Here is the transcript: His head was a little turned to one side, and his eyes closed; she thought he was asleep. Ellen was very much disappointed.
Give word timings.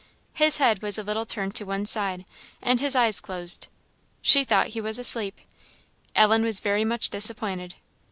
His 0.33 0.57
head 0.57 0.81
was 0.81 0.97
a 0.97 1.03
little 1.03 1.27
turned 1.27 1.53
to 1.57 1.63
one 1.63 1.85
side, 1.85 2.25
and 2.59 2.79
his 2.79 2.95
eyes 2.95 3.19
closed; 3.19 3.67
she 4.23 4.43
thought 4.43 4.69
he 4.69 4.81
was 4.81 4.97
asleep. 4.97 5.39
Ellen 6.15 6.41
was 6.43 6.59
very 6.59 6.83
much 6.83 7.11
disappointed. 7.11 7.75